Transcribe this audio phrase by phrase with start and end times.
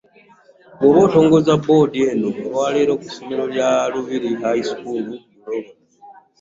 [0.77, 5.05] Bw'abadde atongoza Bboodi eno olwa leero ku ssomero lya Lubiri High School
[5.43, 5.71] Buloba